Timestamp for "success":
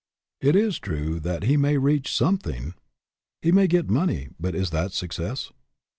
4.93-5.51